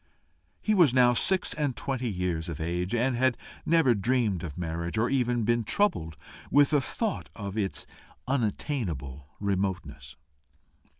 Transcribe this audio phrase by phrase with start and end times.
[0.59, 4.97] He was now six and twenty years of age, and had never dreamed of marriage,
[4.97, 6.17] or even been troubled
[6.49, 7.85] with a thought of its
[8.27, 10.15] unattainable remoteness.